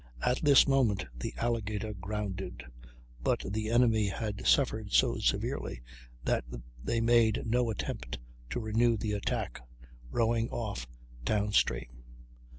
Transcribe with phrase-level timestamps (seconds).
[0.23, 2.63] At this moment the Alligator grounded,
[3.21, 5.83] but the enemy had suffered so severely
[6.25, 6.43] that
[6.83, 8.17] they made no attempt
[8.49, 9.61] to renew the attack,
[10.09, 10.87] rowing off
[11.23, 12.01] down stream.